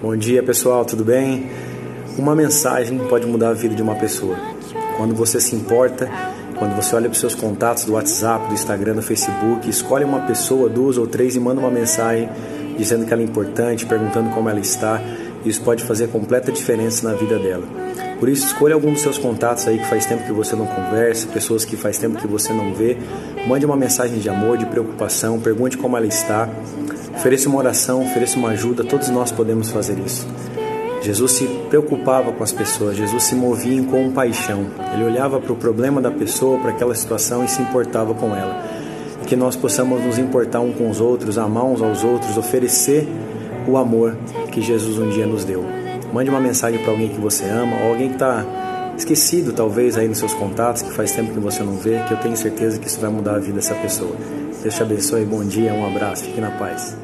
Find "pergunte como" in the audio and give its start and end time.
25.40-25.96